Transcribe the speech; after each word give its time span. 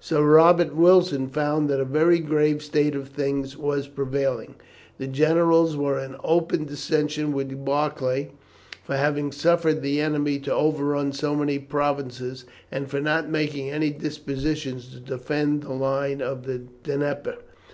Sir 0.00 0.22
Robert 0.24 0.74
Wilson 0.74 1.28
found 1.28 1.68
that 1.68 1.80
a 1.82 1.84
very 1.84 2.18
grave 2.18 2.62
state 2.62 2.94
of 2.94 3.08
things 3.10 3.58
was 3.58 3.88
prevailing. 3.88 4.54
The 4.96 5.06
generals 5.06 5.76
were 5.76 6.02
in 6.02 6.16
open 6.24 6.64
dissension 6.64 7.30
with 7.34 7.62
Barclay 7.62 8.30
for 8.84 8.96
having 8.96 9.32
suffered 9.32 9.82
the 9.82 10.00
enemy 10.00 10.38
to 10.38 10.54
overrun 10.54 11.12
so 11.12 11.36
many 11.36 11.58
provinces, 11.58 12.46
and 12.72 12.88
for 12.88 13.02
not 13.02 13.28
making 13.28 13.68
any 13.68 13.90
dispositions 13.90 14.88
to 14.94 14.98
defend 14.98 15.60
the 15.64 15.74
line 15.74 16.22
of 16.22 16.44
the 16.44 16.62
Dnieper. 16.82 17.36